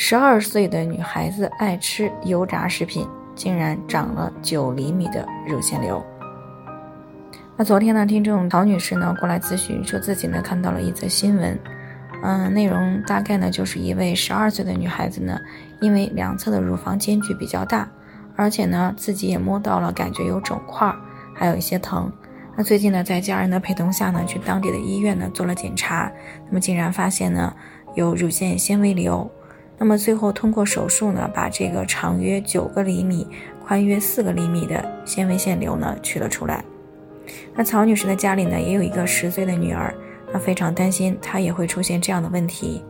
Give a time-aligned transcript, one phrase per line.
[0.00, 3.04] 十二岁的女孩子爱吃油炸食品，
[3.34, 6.00] 竟然长了九厘米的乳腺瘤。
[7.56, 11.58] 那昨天呢，听众陶女士呢过来咨询，说自己呢看到了一则新闻，
[12.22, 15.36] 嗯，内容大概呢就是一位十二岁的女孩子呢，
[15.80, 17.90] 因为两侧的乳房间距比较大，
[18.36, 20.94] 而且呢自己也摸到了，感觉有肿块，
[21.34, 22.08] 还有一些疼。
[22.56, 26.08] 那最近呢，在家人的陪同下呢，去当地的医院呢做了检查，
[26.46, 27.52] 那么竟然发现呢
[27.96, 29.28] 有乳腺纤维瘤。
[29.78, 33.26] 那么最后通过手术呢，把这个长约九个厘米、
[33.64, 36.64] 宽约四个厘米的纤维腺瘤呢取了出来。
[37.54, 39.94] 那曹女士的家里呢也有一个十岁的女儿，
[40.32, 42.82] 那非常担心她也会出现这样的问题，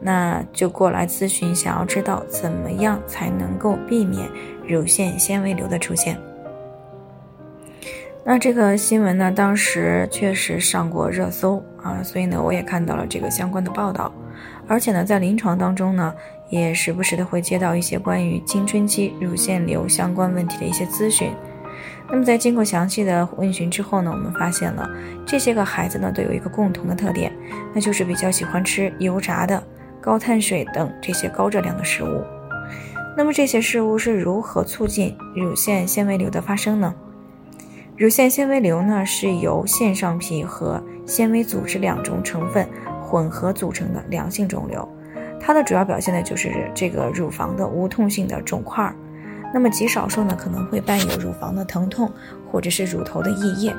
[0.00, 4.28] 那就过来咨询，想要知道怎么样才能够避免
[4.66, 6.18] 乳腺纤维瘤的出现。
[8.22, 14.12] 那这个新闻呢，当时确实上过热搜啊，所以呢我也看到了这个相关的报道。
[14.66, 16.14] 而且呢，在临床当中呢，
[16.50, 21.30] 也时不时的会接到一些关于青春期乳腺瘤相关问题的一些咨询。
[22.10, 24.88] 那么在经过详细的问询之后呢，我们发现了
[25.26, 27.32] 这些个孩子呢都有一个共同的特点，
[27.74, 29.62] 那就是比较喜欢吃油炸的、
[30.00, 32.24] 高碳水等这些高热量的食物。
[33.16, 36.94] 那么这些食物是如何促进乳腺纤维瘤的发生呢？
[37.96, 42.66] 乳腺纤维瘤呢是由腺上皮和纤维组织两种成分。
[43.08, 44.86] 混合组成的良性肿瘤，
[45.40, 48.94] 它的主要表现呢就是这个乳房的无痛性的肿块，
[49.54, 52.12] 那么极少数呢可能会伴有乳房的疼痛
[52.52, 53.74] 或者是乳头的溢液，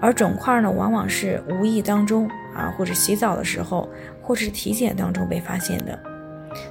[0.00, 3.86] 而肿块呢往往是无意当中啊或者洗澡的时候
[4.22, 5.98] 或者是体检当中被发现的。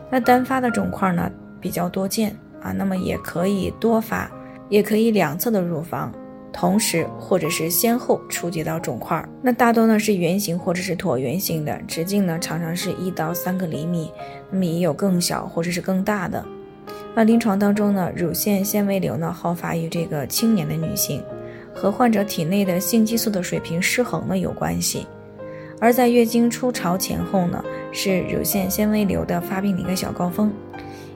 [0.09, 4.27] 那单发的肿块呢比较多见啊，那么也可以多发，
[4.69, 6.11] 也可以两侧的乳房。
[6.53, 14.11] 同时，或者是先后触及到肿块，那大多呢是圆形或者是椭圆形的，直径呢常常是一到三个厘米，
[14.49, 16.43] 那么也有更小或者是更大的。
[17.15, 21.23] 那临床当中呢，乳腺纤维瘤呢好发于这个青年的女性，
[21.73, 25.07] 和患者体内的性激素的水平失衡呢有关系。
[25.79, 30.53] 而在月经初潮前后呢，是乳腺纤维瘤的发病的一个小高峰。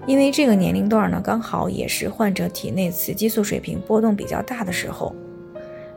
[0.07, 5.16] 因为这个年龄段呢，刚好也是患者体内雌激素水平波动比较大的时候。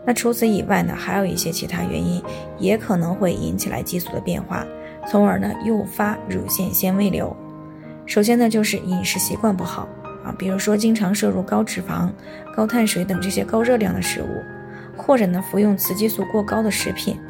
[0.08, 2.22] 那除此以外呢，还有一些其他原因
[2.58, 4.66] 也可能会引起来激素的变化，
[5.06, 7.36] 从而呢诱发乳腺纤维瘤。
[8.06, 9.86] 首先呢就是饮食习惯不好
[10.24, 12.08] 啊，比如说经常摄入高脂肪、
[12.56, 14.42] 高碳水等这些高热量的食物，
[14.96, 17.20] 或者呢服用雌激素过高的食品。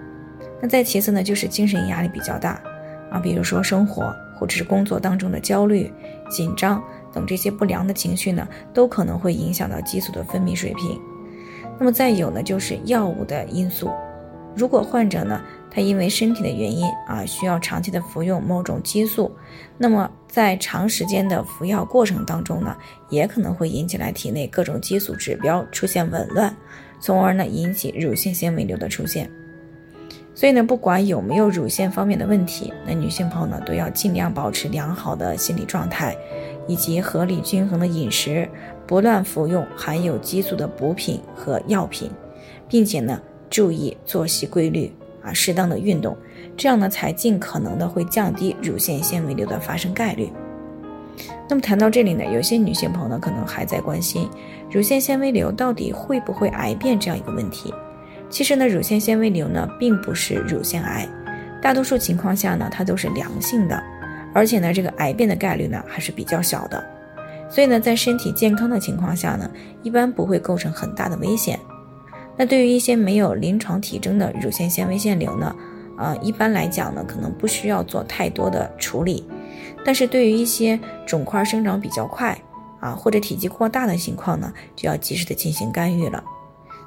[0.60, 2.62] 那再其次呢就是精神压力比较大
[3.10, 4.14] 啊，比如说生活。
[4.38, 5.92] 或者是工作当中的焦虑、
[6.30, 6.80] 紧张
[7.12, 10.96] 等这些不良的情绪呢，都可能会影响到激素的分泌水平。
[11.78, 13.90] 那么再有呢，就是药物的因素。
[14.56, 15.40] 如果患者呢，
[15.70, 19.30] 他因为身体的原因啊，需要长期的服用某种激素，
[19.76, 22.76] 那么在长时间的服药过程当中呢，
[23.08, 26.52] 也可能会引起来体内各种激素指标出现紊乱，
[26.98, 29.30] 从而呢引起乳腺纤维瘤的出现。
[30.34, 36.16] 所以呢，不管有没有乳腺方面的问题，那女性朋友呢都要尽量保持良好的心理状态，
[36.68, 38.48] 以及合理均衡的饮食，
[38.86, 42.08] 不乱服用含有激素的补品和药品，
[42.68, 43.20] 并且呢
[43.50, 44.92] 注意作息规律
[45.22, 46.16] 啊，适当的运动，
[46.56, 50.30] 这样呢才尽可能的会降低乳腺纤维瘤的发生概率。
[51.48, 54.28] 那么谈到这里呢，有些女性朋友呢可能还在关心，
[54.70, 57.72] 乳腺纤维瘤到底会不会癌变这样一个问题。
[58.28, 61.08] 其实呢，乳腺纤维瘤呢并不是乳腺癌，
[61.62, 63.82] 大多数情况下呢它都是良性的，
[64.34, 66.84] 而且呢这个癌变的概率呢还是比较小的，
[67.50, 69.50] 所以呢在身体健康的情况下呢，
[69.82, 71.58] 一般不会构成很大的危险。
[72.36, 75.54] 那对于一些没有临床体征的乳腺纤维腺瘤呢，
[75.98, 79.26] 呃一般来讲呢可能不需要做太多的处理，
[79.84, 82.38] 但是对于一些肿块生长比较快
[82.78, 86.22] 啊或者体积过大的情况呢，就要及时的进行干预了。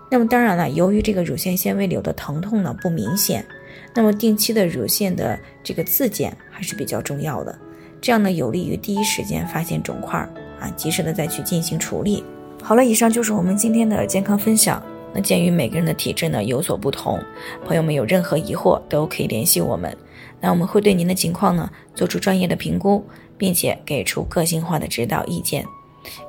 [0.09, 3.45] 那么当然了，由于这个乳腺纤维瘤的疼痛呢不明显，
[3.93, 7.57] 那么定期的乳腺的这个自检还是比较重要的，
[7.99, 10.19] 这样呢有利于第一时间发现肿块
[10.59, 12.23] 啊，及时的再去进行处理。
[12.61, 14.79] 好了，以上就是我们今天的健康分享。
[15.11, 17.19] 那鉴于每个人的体质呢有所不同，
[17.65, 19.97] 朋友们有任何疑惑都可以联系我们。
[20.39, 23.03] 那我们会对您的情况呢做出专业的评估，
[23.39, 25.65] 并且给出个性化的指导意见。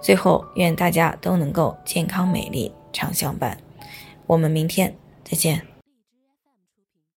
[0.00, 3.54] 最后，愿大家都能够健康美丽常相伴。
[4.26, 5.71] 我们明天再见。